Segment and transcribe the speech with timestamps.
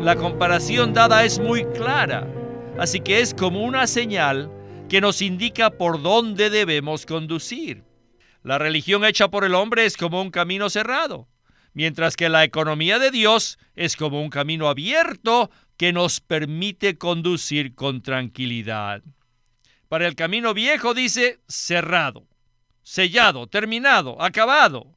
[0.00, 2.26] La comparación dada es muy clara,
[2.78, 4.50] así que es como una señal
[4.88, 7.84] que nos indica por dónde debemos conducir.
[8.42, 11.28] La religión hecha por el hombre es como un camino cerrado,
[11.74, 17.74] mientras que la economía de Dios es como un camino abierto que nos permite conducir
[17.74, 19.02] con tranquilidad.
[19.90, 22.26] Para el camino viejo dice cerrado,
[22.82, 24.96] sellado, terminado, acabado.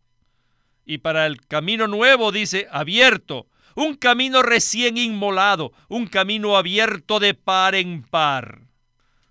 [0.85, 7.33] Y para el camino nuevo dice abierto, un camino recién inmolado, un camino abierto de
[7.33, 8.61] par en par.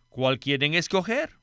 [0.08, 1.38] ¿Cuál quieren escoger?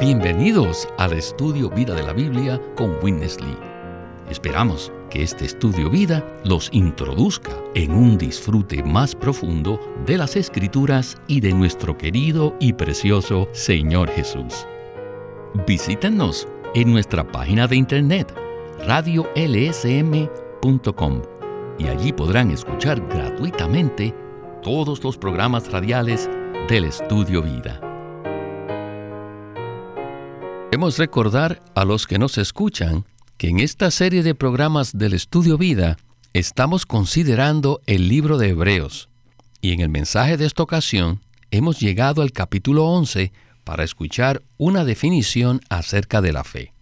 [0.00, 3.56] Bienvenidos al estudio Vida de la Biblia con Witness Lee.
[4.28, 11.20] Esperamos que este estudio vida los introduzca en un disfrute más profundo de las escrituras
[11.28, 14.66] y de nuestro querido y precioso Señor Jesús.
[15.66, 18.41] Visítenos en nuestra página de internet
[18.86, 20.42] radiolsm.com
[21.78, 24.14] y allí podrán escuchar gratuitamente
[24.62, 26.28] todos los programas radiales
[26.68, 27.80] del Estudio Vida.
[30.70, 33.04] Queremos recordar a los que nos escuchan
[33.36, 35.96] que en esta serie de programas del Estudio Vida
[36.32, 39.08] estamos considerando el libro de Hebreos
[39.60, 43.32] y en el mensaje de esta ocasión hemos llegado al capítulo 11
[43.64, 46.72] para escuchar una definición acerca de la fe.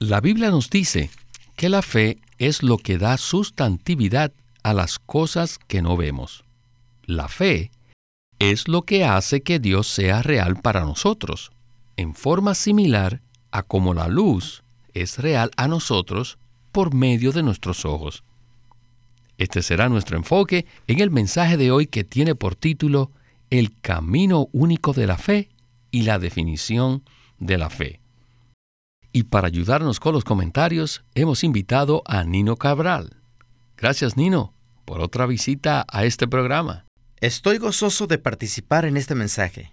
[0.00, 1.10] La Biblia nos dice
[1.56, 4.32] que la fe es lo que da sustantividad
[4.62, 6.44] a las cosas que no vemos.
[7.02, 7.72] La fe
[8.38, 11.50] es lo que hace que Dios sea real para nosotros,
[11.96, 14.62] en forma similar a como la luz
[14.94, 16.38] es real a nosotros
[16.70, 18.22] por medio de nuestros ojos.
[19.36, 23.10] Este será nuestro enfoque en el mensaje de hoy que tiene por título
[23.50, 25.48] El camino único de la fe
[25.90, 27.02] y la definición
[27.40, 28.00] de la fe.
[29.12, 33.16] Y para ayudarnos con los comentarios, hemos invitado a Nino Cabral.
[33.76, 34.52] Gracias, Nino,
[34.84, 36.84] por otra visita a este programa.
[37.20, 39.72] Estoy gozoso de participar en este mensaje.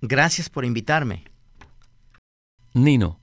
[0.00, 1.24] Gracias por invitarme.
[2.74, 3.18] Nino,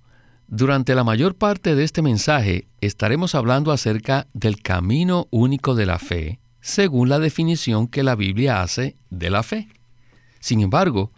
[0.48, 6.00] durante la mayor parte de este mensaje estaremos hablando acerca del camino único de la
[6.00, 9.68] fe, según la definición que la Biblia hace de la fe.
[10.40, 11.12] Sin embargo,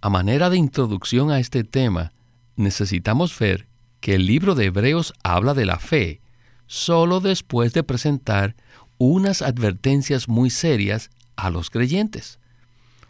[0.00, 2.12] a manera de introducción a este tema,
[2.56, 3.68] necesitamos ver
[4.02, 6.20] que el libro de Hebreos habla de la fe
[6.66, 8.56] solo después de presentar
[8.98, 12.40] unas advertencias muy serias a los creyentes.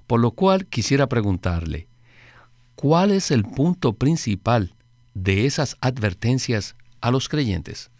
[0.07, 1.89] Por lo cual quisiera preguntarle,
[2.75, 4.75] ¿cuál es el punto principal
[5.15, 7.91] de esas advertencias a los creyentes?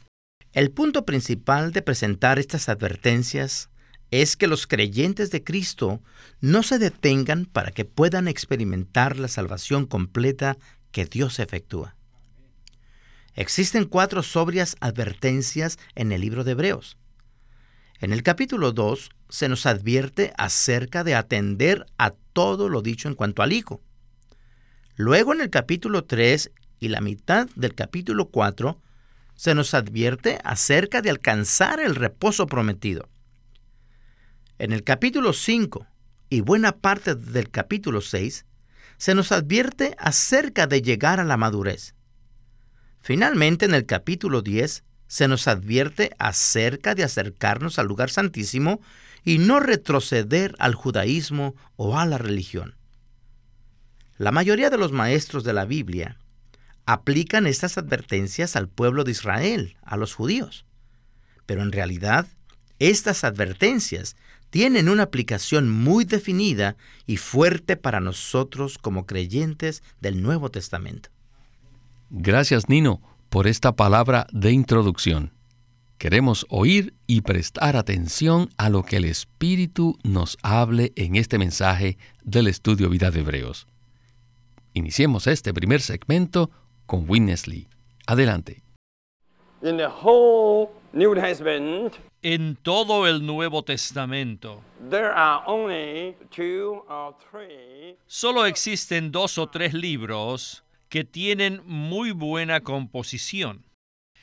[0.53, 3.71] El punto principal de presentar estas advertencias
[4.11, 6.03] es que los creyentes de Cristo
[6.43, 10.59] no se detengan para que puedan experimentar la salvación completa
[10.91, 11.97] que Dios efectúa.
[13.35, 16.99] Existen cuatro sobrias advertencias en el libro de Hebreos.
[18.01, 23.15] En el capítulo 2 se nos advierte acerca de atender a todo lo dicho en
[23.15, 23.81] cuanto al Hijo.
[24.97, 28.79] Luego en el capítulo 3 y la mitad del capítulo 4
[29.35, 33.09] se nos advierte acerca de alcanzar el reposo prometido.
[34.59, 35.87] En el capítulo 5
[36.29, 38.45] y buena parte del capítulo 6
[38.99, 41.95] se nos advierte acerca de llegar a la madurez.
[43.03, 48.81] Finalmente en el capítulo 10 se nos advierte acerca de acercarnos al lugar santísimo
[49.25, 52.77] y no retroceder al judaísmo o a la religión.
[54.19, 56.17] La mayoría de los maestros de la Biblia
[56.87, 60.65] aplican estas advertencias al pueblo de Israel, a los judíos.
[61.45, 62.29] Pero en realidad,
[62.79, 64.17] estas advertencias
[64.51, 66.77] tienen una aplicación muy definida
[67.07, 71.11] y fuerte para nosotros como creyentes del Nuevo Testamento.
[72.15, 73.01] Gracias, Nino
[73.31, 75.33] por esta palabra de introducción.
[75.97, 81.97] Queremos oír y prestar atención a lo que el Espíritu nos hable en este mensaje
[82.23, 83.67] del estudio Vida de Hebreos.
[84.75, 86.51] Iniciemos este primer segmento
[86.85, 87.67] con Witness Lee.
[88.07, 88.63] Adelante.
[92.21, 94.61] en todo el Nuevo Testamento,
[98.07, 103.65] solo existen dos o tres libros que tienen muy buena composición.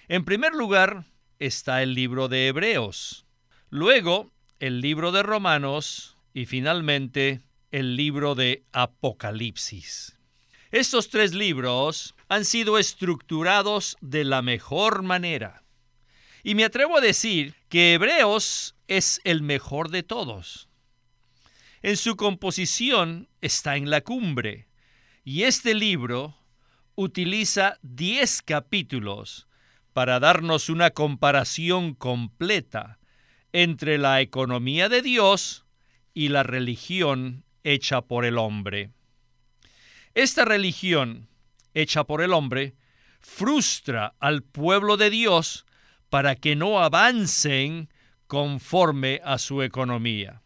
[0.07, 1.03] En primer lugar
[1.39, 3.25] está el libro de Hebreos,
[3.71, 4.29] luego
[4.59, 10.15] el libro de Romanos y finalmente el libro de Apocalipsis.
[10.69, 15.63] Estos tres libros han sido estructurados de la mejor manera.
[16.43, 20.69] Y me atrevo a decir que Hebreos es el mejor de todos.
[21.81, 24.67] En su composición está en la cumbre,
[25.23, 26.38] y este libro
[27.01, 29.47] utiliza 10 capítulos
[29.93, 32.99] para darnos una comparación completa
[33.53, 35.65] entre la economía de Dios
[36.13, 38.91] y la religión hecha por el hombre.
[40.13, 41.29] Esta religión
[41.73, 42.75] hecha por el hombre
[43.21, 45.65] frustra al pueblo de Dios
[46.09, 47.87] para que no avancen
[48.27, 50.41] conforme a su economía.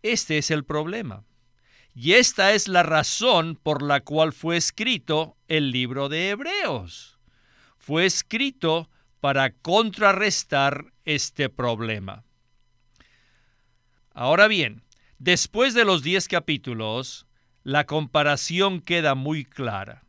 [0.00, 1.24] Este es el problema.
[1.94, 7.18] Y esta es la razón por la cual fue escrito el libro de Hebreos.
[7.78, 8.88] Fue escrito
[9.20, 12.24] para contrarrestar este problema.
[14.12, 14.82] Ahora bien,
[15.18, 17.26] después de los diez capítulos,
[17.64, 20.04] la comparación queda muy clara.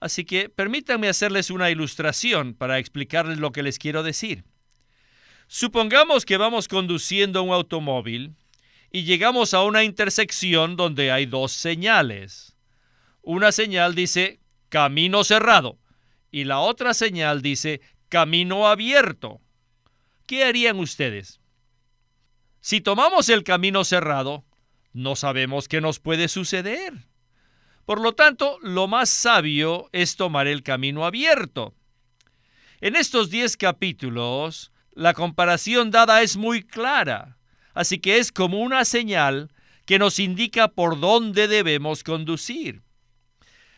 [0.00, 4.44] Así que permítanme hacerles una ilustración para explicarles lo que les quiero decir.
[5.46, 8.34] Supongamos que vamos conduciendo un automóvil
[8.92, 12.54] y llegamos a una intersección donde hay dos señales.
[13.22, 15.78] Una señal dice camino cerrado
[16.30, 17.80] y la otra señal dice
[18.10, 19.40] camino abierto.
[20.26, 21.40] ¿Qué harían ustedes?
[22.60, 24.44] Si tomamos el camino cerrado,
[24.92, 26.92] no sabemos qué nos puede suceder.
[27.86, 31.74] Por lo tanto, lo más sabio es tomar el camino abierto.
[32.80, 37.38] En estos diez capítulos, la comparación dada es muy clara,
[37.74, 39.50] así que es como una señal
[39.86, 42.82] que nos indica por dónde debemos conducir.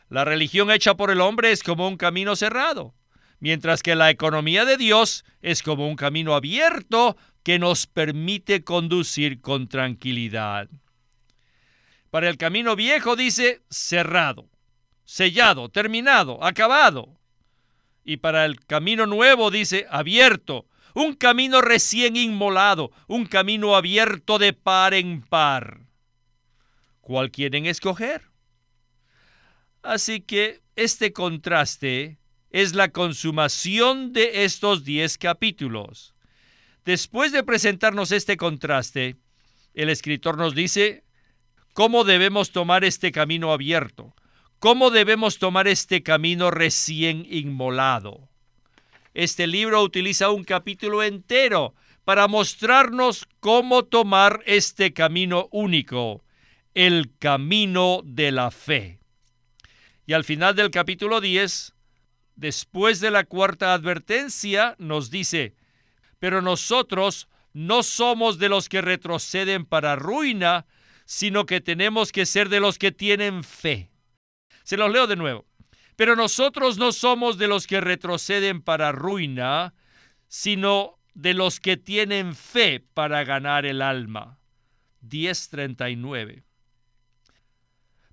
[0.08, 2.94] La religión hecha por el hombre es como un camino cerrado,
[3.40, 9.40] mientras que la economía de Dios es como un camino abierto que nos permite conducir
[9.40, 10.68] con tranquilidad.
[12.10, 14.48] Para el camino viejo dice cerrado,
[15.04, 17.18] sellado, terminado, acabado.
[18.04, 24.52] Y para el camino nuevo dice abierto, un camino recién inmolado, un camino abierto de
[24.52, 25.80] par en par.
[27.00, 28.22] ¿Cuál quieren escoger?
[29.82, 32.18] Así que este contraste
[32.50, 36.14] es la consumación de estos diez capítulos.
[36.84, 39.16] Después de presentarnos este contraste,
[39.74, 41.04] el escritor nos dice
[41.72, 44.14] cómo debemos tomar este camino abierto,
[44.60, 48.30] cómo debemos tomar este camino recién inmolado.
[49.14, 56.24] Este libro utiliza un capítulo entero para mostrarnos cómo tomar este camino único,
[56.74, 58.98] el camino de la fe.
[60.04, 61.74] Y al final del capítulo 10,
[62.34, 65.54] después de la cuarta advertencia, nos dice,
[66.18, 70.66] pero nosotros no somos de los que retroceden para ruina,
[71.04, 73.90] sino que tenemos que ser de los que tienen fe.
[74.64, 75.46] Se los leo de nuevo.
[75.96, 79.74] Pero nosotros no somos de los que retroceden para ruina,
[80.28, 84.38] sino de los que tienen fe para ganar el alma.
[85.02, 86.42] 1039.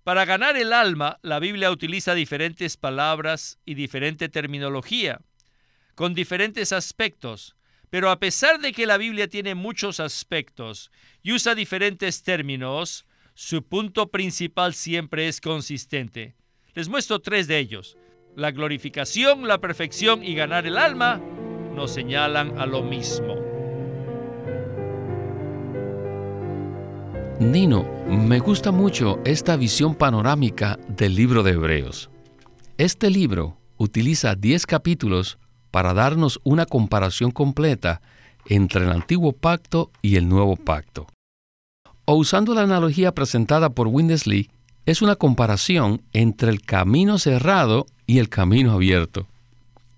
[0.04, 5.22] Para ganar el alma, la Biblia utiliza diferentes palabras y diferente terminología,
[5.95, 7.56] con diferentes aspectos,
[7.89, 10.92] pero a pesar de que la Biblia tiene muchos aspectos
[11.22, 13.06] y usa diferentes términos,
[13.36, 16.36] su punto principal siempre es consistente.
[16.73, 17.97] Les muestro tres de ellos.
[18.38, 21.19] La glorificación, la perfección y ganar el alma
[21.75, 23.35] nos señalan a lo mismo.
[27.41, 32.09] Nino, me gusta mucho esta visión panorámica del libro de Hebreos.
[32.77, 35.39] Este libro utiliza 10 capítulos
[35.71, 38.01] para darnos una comparación completa
[38.46, 41.07] entre el antiguo pacto y el nuevo pacto.
[42.05, 44.50] O usando la analogía presentada por Windesley,
[44.85, 49.27] es una comparación entre el camino cerrado y el camino abierto.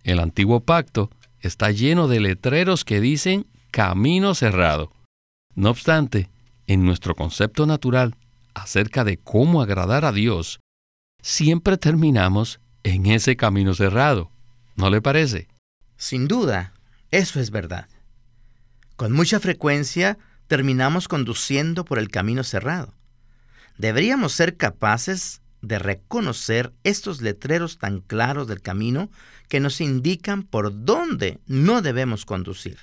[0.03, 1.09] El antiguo pacto
[1.39, 4.91] está lleno de letreros que dicen camino cerrado.
[5.55, 6.29] No obstante,
[6.67, 8.15] en nuestro concepto natural
[8.53, 10.59] acerca de cómo agradar a Dios,
[11.21, 14.29] siempre terminamos en ese camino cerrado.
[14.75, 15.47] ¿No le parece?
[15.97, 16.73] Sin duda,
[17.11, 17.87] eso es verdad.
[18.95, 22.93] Con mucha frecuencia terminamos conduciendo por el camino cerrado.
[23.77, 29.09] Deberíamos ser capaces de reconocer estos letreros tan claros del camino
[29.47, 32.77] que nos indican por dónde no debemos conducir.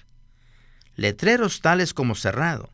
[0.97, 2.71] Letreros tales como cerrado,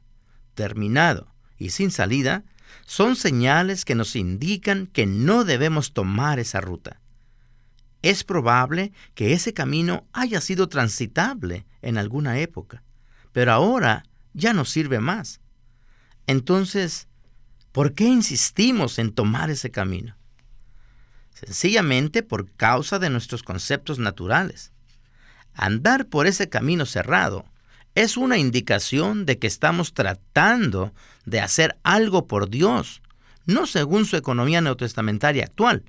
[0.54, 2.44] terminado y sin salida
[2.86, 7.00] son señales que nos indican que no debemos tomar esa ruta.
[8.02, 12.82] Es probable que ese camino haya sido transitable en alguna época,
[13.32, 14.04] pero ahora
[14.34, 15.40] ya no sirve más.
[16.26, 17.08] Entonces,
[17.76, 20.16] ¿por qué insistimos en tomar ese camino?
[21.34, 24.72] Sencillamente por causa de nuestros conceptos naturales.
[25.52, 27.44] Andar por ese camino cerrado
[27.94, 30.94] es una indicación de que estamos tratando
[31.26, 33.02] de hacer algo por Dios,
[33.44, 35.84] no según su economía neotestamentaria actual,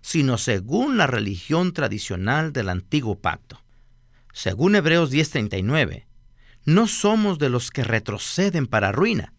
[0.00, 3.62] sino según la religión tradicional del antiguo pacto.
[4.32, 6.08] Según Hebreos 10:39,
[6.64, 9.34] no somos de los que retroceden para ruina.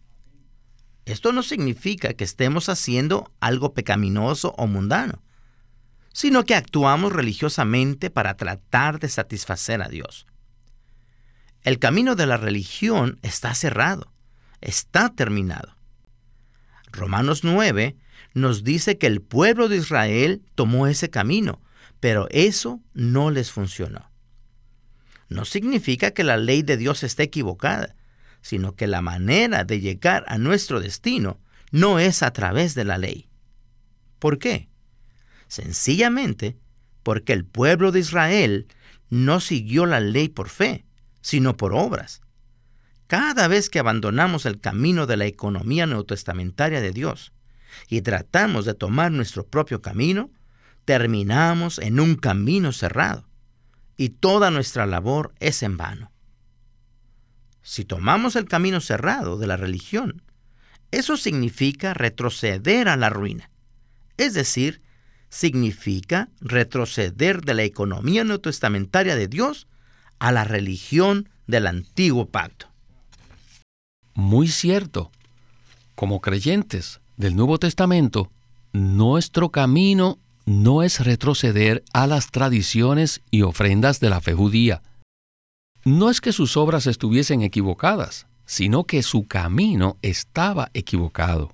[1.10, 5.24] Esto no significa que estemos haciendo algo pecaminoso o mundano,
[6.12, 10.28] sino que actuamos religiosamente para tratar de satisfacer a Dios.
[11.62, 14.12] El camino de la religión está cerrado,
[14.60, 15.74] está terminado.
[16.92, 17.96] Romanos 9
[18.34, 21.60] nos dice que el pueblo de Israel tomó ese camino,
[21.98, 24.12] pero eso no les funcionó.
[25.28, 27.96] No significa que la ley de Dios esté equivocada,
[28.42, 32.98] sino que la manera de llegar a nuestro destino no es a través de la
[32.98, 33.28] ley.
[34.18, 34.68] ¿Por qué?
[35.48, 36.56] Sencillamente
[37.02, 38.66] porque el pueblo de Israel
[39.08, 40.84] no siguió la ley por fe,
[41.20, 42.22] sino por obras.
[43.06, 47.32] Cada vez que abandonamos el camino de la economía neotestamentaria de Dios
[47.88, 50.30] y tratamos de tomar nuestro propio camino,
[50.84, 53.28] terminamos en un camino cerrado
[53.96, 56.12] y toda nuestra labor es en vano.
[57.62, 60.22] Si tomamos el camino cerrado de la religión,
[60.90, 63.50] eso significa retroceder a la ruina.
[64.16, 64.82] Es decir,
[65.28, 69.66] significa retroceder de la economía neotestamentaria de Dios
[70.18, 72.66] a la religión del antiguo pacto.
[74.14, 75.10] Muy cierto.
[75.94, 78.30] Como creyentes del Nuevo Testamento,
[78.72, 84.82] nuestro camino no es retroceder a las tradiciones y ofrendas de la fe judía.
[85.84, 91.52] No es que sus obras estuviesen equivocadas, sino que su camino estaba equivocado.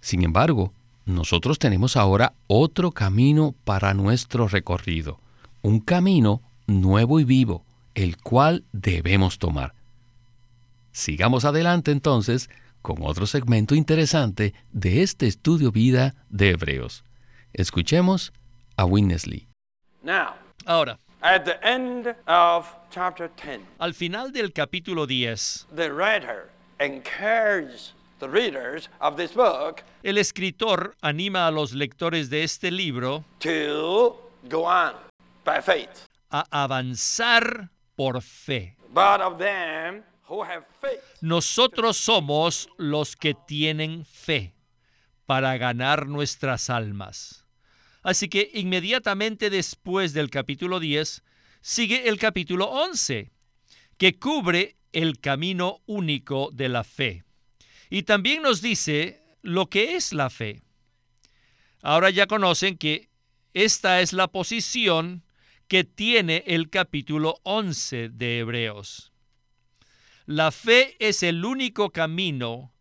[0.00, 0.72] Sin embargo,
[1.04, 5.20] nosotros tenemos ahora otro camino para nuestro recorrido,
[5.62, 9.74] un camino nuevo y vivo, el cual debemos tomar.
[10.92, 12.50] Sigamos adelante entonces
[12.82, 17.04] con otro segmento interesante de este estudio vida de Hebreos.
[17.52, 18.32] Escuchemos
[18.76, 19.46] a Winnesley.
[20.64, 20.98] Ahora,
[23.78, 25.68] al final del capítulo 10,
[30.02, 33.24] el escritor anima a los lectores de este libro
[36.30, 38.76] a avanzar por fe.
[41.20, 44.54] Nosotros somos los que tienen fe
[45.26, 47.44] para ganar nuestras almas.
[48.02, 51.22] Así que inmediatamente después del capítulo 10
[51.60, 53.30] sigue el capítulo 11,
[53.98, 57.24] que cubre el camino único de la fe.
[57.90, 60.62] Y también nos dice lo que es la fe.
[61.82, 63.08] Ahora ya conocen que
[63.54, 65.24] esta es la posición
[65.66, 69.12] que tiene el capítulo 11 de Hebreos.
[70.26, 72.72] La fe es el único camino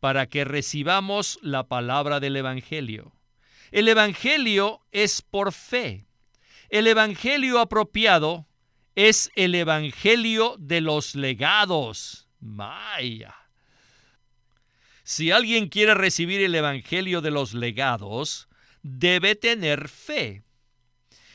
[0.00, 3.12] para que recibamos la palabra del Evangelio.
[3.70, 6.07] El Evangelio es por fe.
[6.68, 8.46] El Evangelio apropiado
[8.94, 12.28] es el Evangelio de los legados.
[12.40, 13.34] Maya.
[15.02, 18.48] Si alguien quiere recibir el Evangelio de los legados,
[18.82, 20.42] debe tener fe.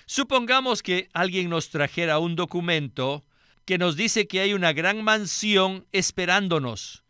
[0.06, 3.26] Supongamos que alguien nos trajera un documento
[3.66, 7.04] que nos dice que hay una gran mansión esperándonos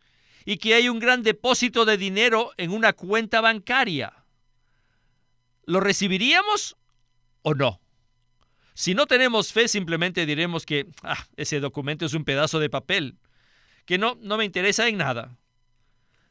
[0.46, 4.24] y que hay un gran depósito de dinero en una cuenta bancaria.
[5.66, 6.76] ¿Lo recibiríamos
[7.42, 7.83] o no?
[8.74, 13.16] Si no tenemos fe, simplemente diremos que ah, ese documento es un pedazo de papel,
[13.86, 15.36] que no, no me interesa en nada.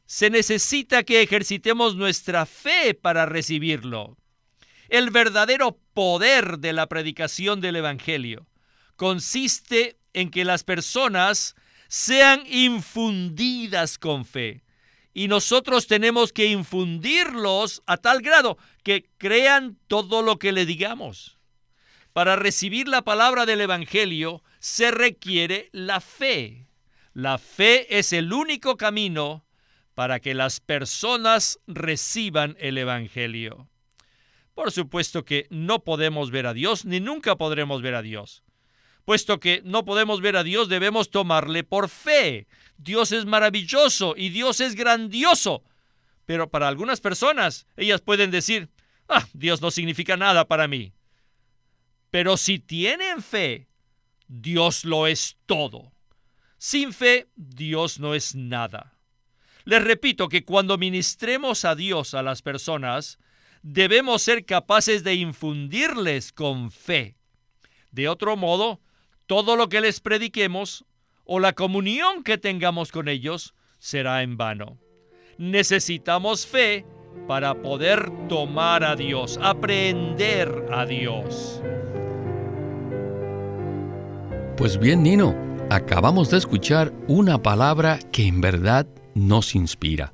[0.04, 4.18] Se necesita que ejercitemos nuestra fe para recibirlo.
[4.90, 8.46] El verdadero poder de la predicación del Evangelio
[8.96, 11.54] consiste en que las personas
[11.88, 14.62] sean infundidas con fe.
[15.14, 21.38] Y nosotros tenemos que infundirlos a tal grado que crean todo lo que le digamos.
[22.14, 26.68] Para recibir la palabra del Evangelio se requiere la fe.
[27.12, 29.44] La fe es el único camino
[29.96, 33.68] para que las personas reciban el Evangelio.
[34.54, 38.44] Por supuesto que no podemos ver a Dios ni nunca podremos ver a Dios.
[39.04, 42.46] Puesto que no podemos ver a Dios, debemos tomarle por fe.
[42.78, 45.64] Dios es maravilloso y Dios es grandioso.
[46.26, 48.68] Pero para algunas personas, ellas pueden decir,
[49.08, 50.92] ah, Dios no significa nada para mí.
[52.14, 53.66] Pero si tienen fe,
[54.28, 55.90] Dios lo es todo.
[56.58, 58.96] Sin fe, Dios no es nada.
[59.64, 63.18] Les repito que cuando ministremos a Dios a las personas,
[63.62, 67.16] debemos ser capaces de infundirles con fe.
[67.90, 68.80] De otro modo,
[69.26, 70.84] todo lo que les prediquemos
[71.24, 74.78] o la comunión que tengamos con ellos será en vano.
[75.36, 76.86] Necesitamos fe
[77.26, 81.60] para poder tomar a Dios, aprender a Dios.
[84.56, 85.34] Pues bien, Nino,
[85.68, 90.12] acabamos de escuchar una palabra que en verdad nos inspira.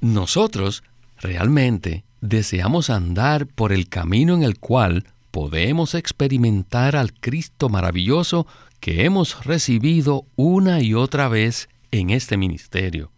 [0.00, 0.84] Nosotros
[1.18, 8.46] realmente deseamos andar por el camino en el cual podemos experimentar al Cristo maravilloso
[8.78, 13.10] que hemos recibido una y otra vez en este ministerio.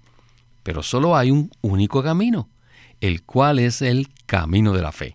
[0.62, 2.48] Pero solo hay un único camino,
[3.02, 5.14] el cual es el camino de la fe.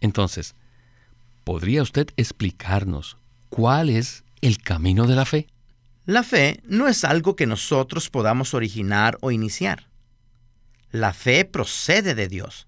[0.00, 0.56] Entonces,
[1.44, 3.16] ¿podría usted explicarnos
[3.48, 5.46] cuál es el camino de la fe?
[6.06, 9.88] La fe no es algo que nosotros podamos originar o iniciar.
[10.90, 12.66] La fe procede de Dios.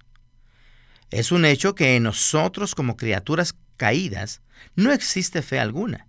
[1.10, 4.42] Es un hecho que en nosotros como criaturas caídas
[4.76, 6.06] no existe fe alguna.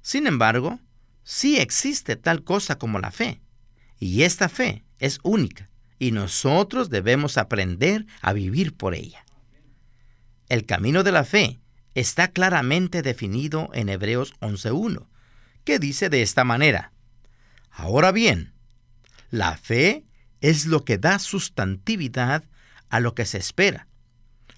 [0.00, 0.80] Sin embargo,
[1.22, 3.40] sí existe tal cosa como la fe,
[3.98, 5.68] y esta fe es única,
[5.98, 9.24] y nosotros debemos aprender a vivir por ella.
[10.48, 11.58] El camino de la fe
[11.94, 15.06] está claramente definido en Hebreos 11.1,
[15.64, 16.92] que dice de esta manera,
[17.70, 18.52] Ahora bien,
[19.30, 20.04] la fe
[20.40, 22.44] es lo que da sustantividad
[22.88, 23.86] a lo que se espera,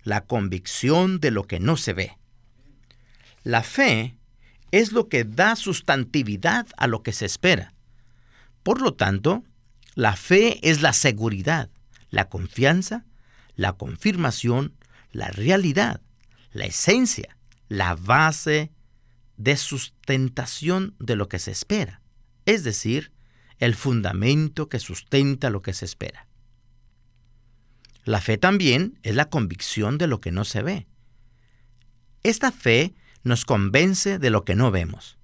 [0.05, 2.17] la convicción de lo que no se ve.
[3.43, 4.17] La fe
[4.71, 7.75] es lo que da sustantividad a lo que se espera.
[8.63, 9.45] Por lo tanto,
[9.95, 11.71] la fe es la seguridad,
[12.11, 13.05] la confianza,
[13.57, 14.75] la confirmación,
[15.13, 16.01] la realidad,
[16.53, 17.37] la esencia,
[17.69, 18.73] la base
[19.37, 22.03] de sustentación de lo que se espera,
[22.47, 23.13] es decir,
[23.59, 26.27] el fundamento que sustenta lo que se espera.
[28.05, 30.87] La fe también es la convicción de lo que no se ve.
[32.23, 35.19] Esta fe nos convence de lo que no vemos.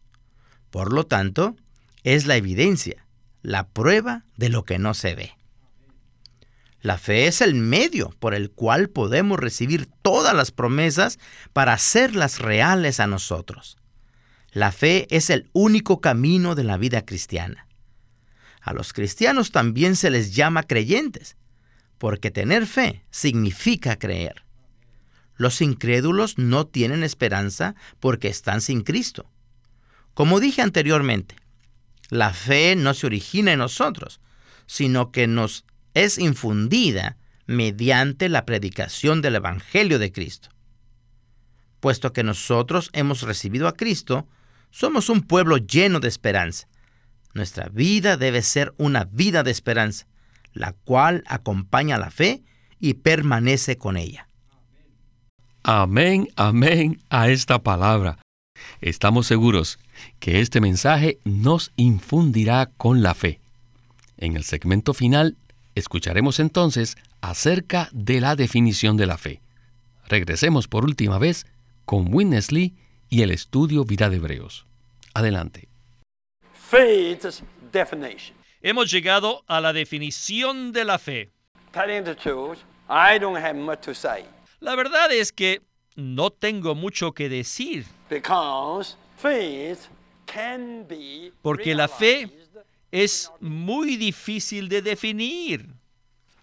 [0.71, 1.56] Por lo tanto,
[2.04, 3.06] es la evidencia,
[3.42, 5.37] la prueba de lo que no se ve.
[6.86, 11.18] La fe es el medio por el cual podemos recibir todas las promesas
[11.52, 13.76] para hacerlas reales a nosotros.
[14.52, 17.66] La fe es el único camino de la vida cristiana.
[18.60, 21.36] A los cristianos también se les llama creyentes,
[21.99, 24.44] porque tener fe significa creer.
[25.34, 29.28] Los incrédulos no tienen esperanza porque están sin Cristo.
[30.14, 31.34] Como dije anteriormente,
[32.10, 34.20] la fe no se origina en nosotros,
[34.66, 35.64] sino que nos
[35.97, 40.50] es infundida mediante la predicación del Evangelio de Cristo.
[41.80, 44.28] Puesto que nosotros hemos recibido a Cristo,
[44.71, 46.69] somos un pueblo lleno de esperanza.
[47.32, 50.06] Nuestra vida debe ser una vida de esperanza,
[50.52, 52.43] la cual acompaña la fe
[52.78, 54.28] y permanece con ella.
[55.63, 58.19] Amén, amén a esta palabra.
[58.82, 59.78] Estamos seguros
[60.19, 63.41] que este mensaje nos infundirá con la fe.
[64.19, 65.39] En el segmento final
[65.76, 69.41] escucharemos entonces acerca de la definición de la fe.
[70.08, 71.47] Regresemos por última vez
[71.84, 72.75] con Winnesley
[73.08, 74.67] y el estudio Vida de Hebreos.
[75.15, 75.69] Adelante.
[78.62, 81.30] Hemos llegado a la definición de la fe.
[84.60, 85.62] La verdad es que
[85.95, 87.84] no tengo mucho que decir.
[91.43, 92.30] Porque la fe
[92.92, 95.75] es muy difícil de definir.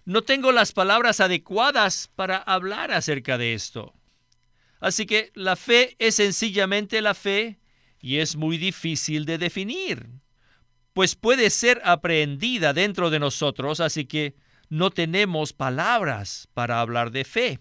[0.05, 3.93] No tengo las palabras adecuadas para hablar acerca de esto.
[4.79, 7.59] Así que la fe es sencillamente la fe
[8.01, 10.09] y es muy difícil de definir,
[10.91, 14.35] pues puede ser aprehendida dentro de nosotros, así que
[14.67, 17.59] no tenemos palabras para hablar de fe.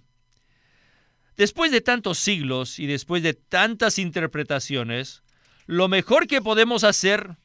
[1.37, 5.23] Después de tantos siglos y después de tantas interpretaciones,
[5.67, 7.37] lo mejor que podemos hacer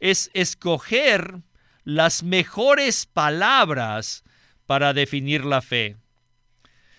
[0.00, 1.42] es escoger
[1.84, 4.24] las mejores palabras
[4.66, 5.96] para definir la fe.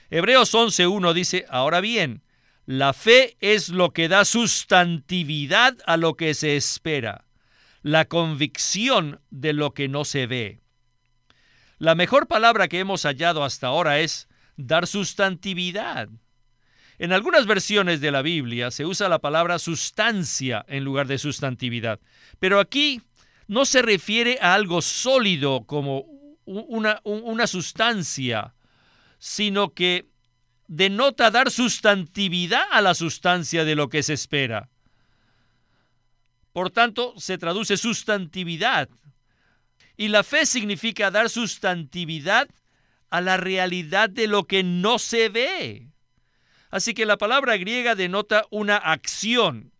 [0.10, 2.22] Hebreos 11.1 dice, ahora bien,
[2.66, 7.26] la fe es lo que da sustantividad a lo que se espera,
[7.82, 10.62] la convicción de lo que no se ve.
[11.78, 16.10] La mejor palabra que hemos hallado hasta ahora es dar sustantividad.
[16.98, 22.00] En algunas versiones de la Biblia se usa la palabra sustancia en lugar de sustantividad,
[22.40, 23.02] pero aquí
[23.48, 26.06] no se refiere a algo sólido como
[26.46, 28.54] una, sustancia,
[29.20, 30.08] sino que
[30.68, 34.70] denota dar sustantividad a la sustancia de lo que se espera.
[36.54, 38.90] Por tanto, se traduce sustantividad.
[39.98, 42.48] Y la fe significa dar sustantividad
[43.10, 45.95] a la realidad de lo que no se ve.
[46.76, 49.72] Así que la palabra griega denota una acción,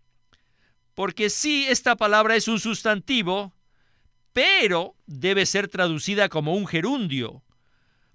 [0.94, 3.54] porque sí, esta palabra es un sustantivo,
[4.32, 7.44] pero debe ser traducida como un gerundio,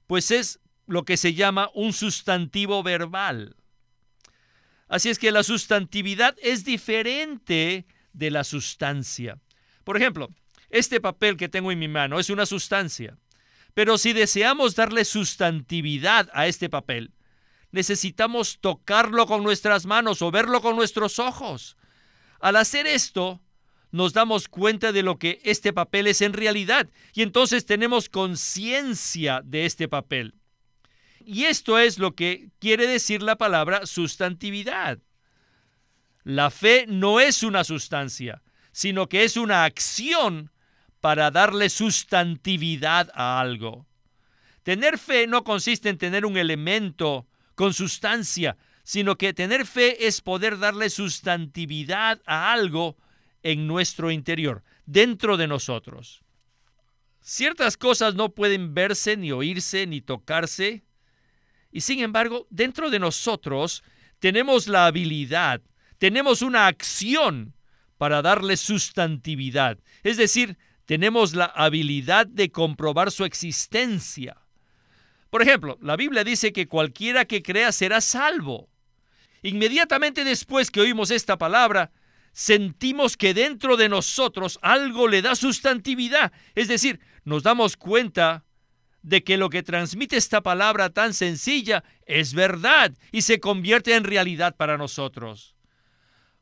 [0.07, 3.55] pues es lo que se llama un sustantivo verbal.
[4.89, 9.39] Así es que la sustantividad es diferente de la sustancia.
[9.85, 10.31] Por ejemplo,
[10.71, 13.19] este papel que tengo en mi mano es una sustancia,
[13.75, 17.13] pero si deseamos darle sustantividad a este papel,
[17.73, 21.77] necesitamos tocarlo con nuestras manos o verlo con nuestros ojos.
[22.41, 23.41] Al hacer esto,
[23.93, 29.43] nos damos cuenta de lo que este papel es en realidad y entonces tenemos conciencia
[29.45, 30.35] de este papel.
[31.25, 34.99] Y esto es lo que quiere decir la palabra sustantividad.
[36.25, 40.51] La fe no es una sustancia, sino que es una acción
[41.01, 43.87] para darle sustantividad a algo.
[44.63, 47.27] Tener fe no consiste en tener un elemento
[47.61, 52.97] con sustancia, sino que tener fe es poder darle sustantividad a algo
[53.43, 56.23] en nuestro interior, dentro de nosotros.
[57.21, 60.85] Ciertas cosas no pueden verse, ni oírse, ni tocarse,
[61.71, 63.83] y sin embargo, dentro de nosotros
[64.21, 65.61] tenemos la habilidad,
[65.99, 67.55] tenemos una acción
[67.99, 69.79] para darle sustantividad.
[70.03, 74.39] Es decir, tenemos la habilidad de comprobar su existencia.
[75.31, 78.69] Por ejemplo, la Biblia dice que cualquiera que crea será salvo.
[79.43, 81.93] Inmediatamente después que oímos esta palabra,
[82.33, 86.33] sentimos que dentro de nosotros algo le da sustantividad.
[86.55, 88.45] Es decir, nos damos cuenta
[89.03, 94.05] de que lo que transmite esta palabra tan sencilla es verdad y se convierte en
[94.05, 95.55] realidad para nosotros.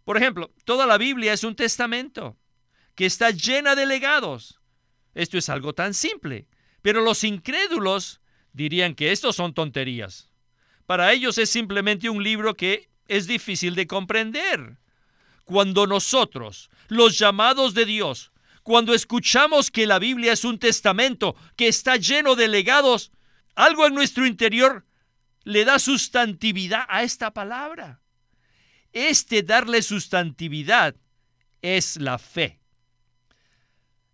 [0.04, 2.36] Por ejemplo, toda la Biblia es un testamento
[2.94, 4.58] que está llena de legados.
[5.14, 6.48] Esto es algo tan simple,
[6.82, 8.20] pero los incrédulos
[8.58, 10.28] dirían que estos son tonterías.
[10.84, 14.78] Para ellos es simplemente un libro que es difícil de comprender.
[15.44, 18.32] Cuando nosotros, los llamados de Dios,
[18.64, 23.12] cuando escuchamos que la Biblia es un testamento que está lleno de legados,
[23.54, 24.84] algo en nuestro interior
[25.44, 28.00] le da sustantividad a esta palabra.
[28.92, 30.96] Este darle sustantividad
[31.62, 32.58] es la fe.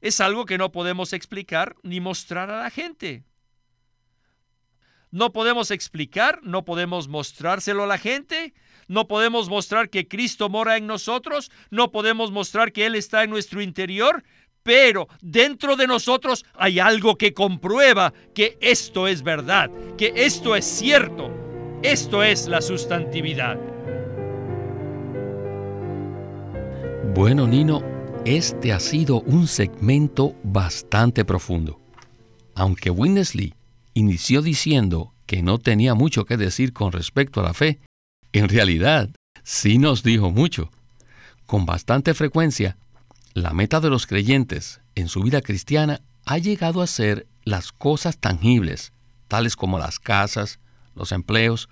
[0.02, 3.24] Es algo que no podemos explicar ni mostrar a la gente.
[5.14, 8.52] No podemos explicar, no podemos mostrárselo a la gente,
[8.88, 13.30] no podemos mostrar que Cristo mora en nosotros, no podemos mostrar que Él está en
[13.30, 14.24] nuestro interior,
[14.64, 20.64] pero dentro de nosotros hay algo que comprueba que esto es verdad, que esto es
[20.64, 21.30] cierto.
[21.84, 23.56] Esto es la sustantividad.
[27.14, 27.84] Bueno, Nino,
[28.24, 31.78] este ha sido un segmento bastante profundo.
[32.56, 33.54] Aunque Winnesley
[33.94, 37.80] inició diciendo que no tenía mucho que decir con respecto a la fe,
[38.32, 39.10] en realidad
[39.42, 40.70] sí nos dijo mucho.
[41.46, 42.76] Con bastante frecuencia
[43.32, 48.18] la meta de los creyentes en su vida cristiana ha llegado a ser las cosas
[48.18, 48.92] tangibles,
[49.28, 50.60] tales como las casas,
[50.94, 51.68] los empleos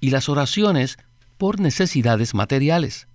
[0.00, 0.98] y las oraciones
[1.36, 3.08] por necesidades materiales.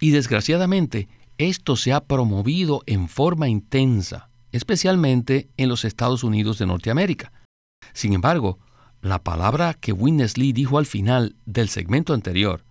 [0.00, 6.66] Y desgraciadamente, esto se ha promovido en forma intensa, especialmente en los Estados Unidos de
[6.66, 7.32] Norteamérica.
[7.92, 8.58] Sin embargo,
[9.00, 12.62] la palabra que Winnesley dijo al final del segmento anterior,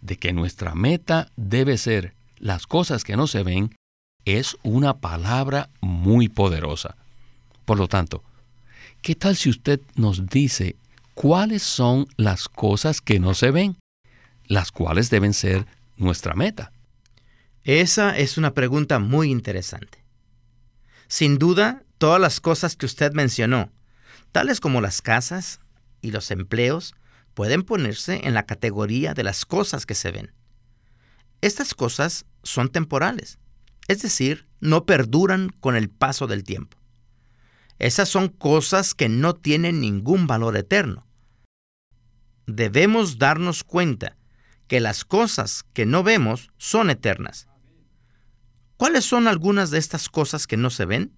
[0.00, 3.74] de que nuestra meta debe ser las cosas que no se ven,
[4.24, 6.96] es una palabra muy poderosa.
[7.64, 8.22] Por lo tanto,
[9.02, 10.76] ¿qué tal si usted nos dice
[11.14, 13.76] cuáles son las cosas que no se ven,
[14.46, 16.72] las cuales deben ser nuestra meta?
[17.64, 19.98] Esa es una pregunta muy interesante.
[21.08, 23.70] Sin duda, todas las cosas que usted mencionó,
[24.32, 25.60] tales como las casas
[26.00, 26.94] y los empleos,
[27.34, 30.32] pueden ponerse en la categoría de las cosas que se ven.
[31.40, 33.38] Estas cosas son temporales
[33.90, 36.78] es decir, no perduran con el paso del tiempo.
[37.80, 41.08] Esas son cosas que no tienen ningún valor eterno.
[42.46, 44.16] Debemos darnos cuenta
[44.68, 47.48] que las cosas que no vemos son eternas.
[48.76, 51.12] ¿Cuáles son algunas de estas cosas que no se ven?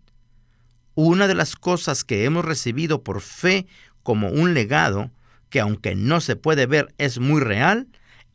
[0.94, 3.66] Una de las cosas que hemos recibido por fe
[4.02, 5.10] como un legado,
[5.48, 7.88] que aunque no se puede ver es muy real,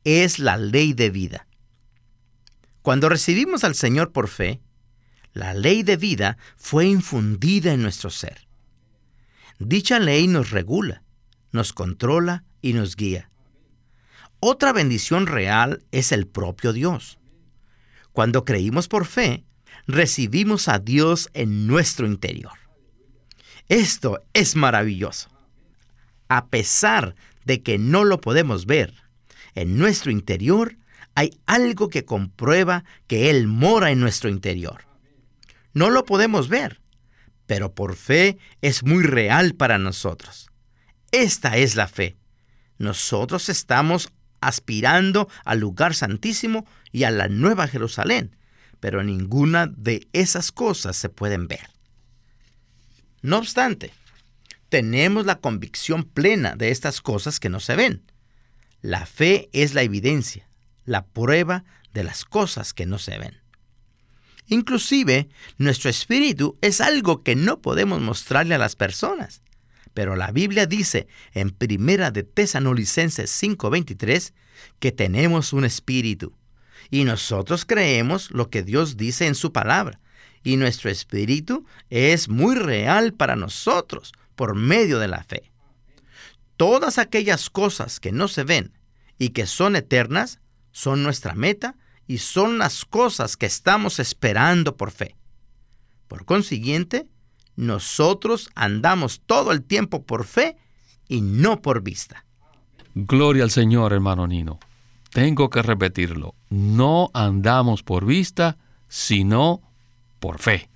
[0.04, 1.48] es la ley de vida.
[2.82, 4.62] Cuando recibimos al Señor por fe,
[5.34, 8.48] la ley de vida fue infundida en nuestro ser.
[9.60, 11.04] Dicha ley nos regula,
[11.52, 13.30] nos controla y nos guía.
[14.40, 17.20] Otra bendición real es el propio Dios.
[18.14, 19.44] Cuando creímos por fe,
[19.88, 22.54] recibimos a Dios en nuestro interior.
[23.70, 25.30] Esto es maravilloso.
[26.30, 28.94] A pesar de que no lo podemos ver,
[29.56, 30.78] en nuestro interior
[31.16, 34.86] hay algo que comprueba que Él mora en nuestro interior.
[35.74, 36.80] No lo podemos ver,
[37.46, 40.52] pero por fe es muy real para nosotros.
[41.12, 42.18] Esta es la fe.
[42.78, 48.37] Nosotros estamos aspirando al lugar santísimo y a la nueva Jerusalén,
[48.80, 51.70] pero ninguna de esas cosas se pueden ver.
[53.22, 53.94] No obstante,
[54.70, 58.04] tenemos la convicción plena de estas cosas que no se ven.
[58.82, 60.48] La fe es la evidencia,
[60.86, 61.64] la prueba
[61.94, 63.38] de las cosas que no se ven.
[64.48, 69.42] Inclusive, nuestro espíritu es algo que no podemos mostrarle a las personas.
[69.94, 74.34] Pero la Biblia dice en Primera de Tesanolicenses 5:23
[74.80, 76.37] que tenemos un espíritu.
[76.90, 80.00] Y nosotros creemos lo que Dios dice en su palabra.
[80.44, 85.52] Y nuestro espíritu es muy real para nosotros por medio de la fe.
[86.56, 88.72] Todas aquellas cosas que no se ven
[89.20, 90.40] y que son eternas
[90.72, 91.76] son nuestra meta
[92.08, 95.16] y son las cosas que estamos esperando por fe.
[96.08, 97.08] Por consiguiente,
[97.56, 100.58] nosotros andamos todo el tiempo por fe
[101.10, 102.26] y no por vista.
[102.96, 104.60] Gloria al Señor, hermano Nino.
[105.18, 106.36] Tengo que repetirlo.
[106.52, 108.56] No andamos por vista,
[108.88, 109.64] sino
[110.20, 110.70] por fe.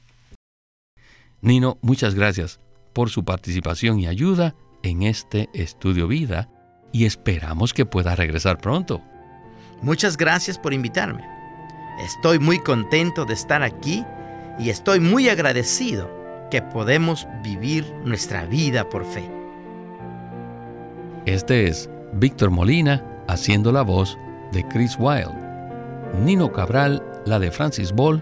[1.41, 2.59] Nino, muchas gracias
[2.91, 6.49] por su participación y ayuda en este estudio vida
[6.91, 9.03] y esperamos que pueda regresar pronto.
[9.83, 11.23] Muchas gracias por invitarme.
[12.03, 14.03] Estoy muy contento de estar aquí
[14.57, 16.09] y estoy muy agradecido
[16.49, 19.29] que podemos vivir nuestra vida por fe.
[21.27, 24.17] Este es Víctor Molina haciendo la voz
[24.51, 25.35] de Chris Wilde,
[26.23, 28.21] Nino Cabral la de Francis Ball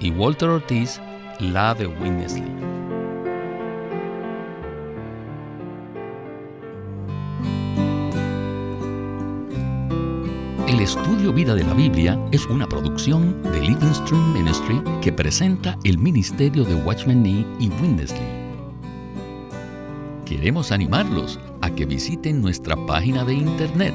[0.00, 1.00] y Walter Ortiz
[1.40, 2.44] la de Winnesley.
[10.68, 15.78] El estudio Vida de la Biblia es una producción de Living Stream Ministry que presenta
[15.84, 18.46] el ministerio de Watchman Nee y Winnesley.
[20.24, 23.94] Queremos animarlos a que visiten nuestra página de internet